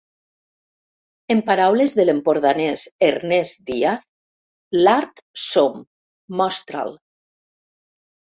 En 1.33 1.41
paraules 1.49 1.91
de 1.99 2.05
l'empordanès 2.05 2.85
Ernest 3.07 3.61
Díaz, 3.67 4.01
"l'art 4.79 5.21
som: 5.49 5.77
mostra'l". 6.41 6.95